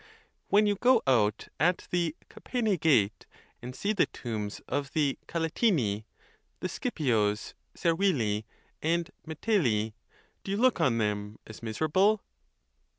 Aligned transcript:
When 0.47 0.65
you 0.65 0.77
go 0.77 1.03
out 1.05 1.49
at 1.59 1.87
the 1.91 2.15
Capene 2.27 2.75
gate 2.77 3.27
and 3.61 3.75
see 3.75 3.93
the 3.93 4.07
tombs 4.07 4.59
of 4.67 4.93
the 4.93 5.19
Calatini, 5.27 6.05
the 6.59 6.67
Scipios, 6.67 7.53
Servilii, 7.75 8.45
and 8.81 9.11
Metelli, 9.27 9.93
do 10.43 10.49
you 10.49 10.57
look 10.57 10.81
on 10.81 10.97
them 10.97 11.37
as 11.45 11.61
mis 11.61 11.77
erable 11.77 12.21